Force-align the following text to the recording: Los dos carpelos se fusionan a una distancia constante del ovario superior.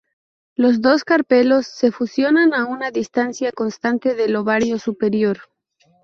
Los 0.55 0.81
dos 0.81 1.03
carpelos 1.03 1.67
se 1.67 1.91
fusionan 1.91 2.55
a 2.55 2.65
una 2.65 2.89
distancia 2.89 3.51
constante 3.51 4.15
del 4.15 4.35
ovario 4.35 4.79
superior. 4.79 5.37